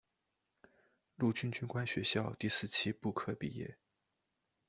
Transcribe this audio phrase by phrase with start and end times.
[1.15, 3.77] 陆军军官学校第四期步科毕业。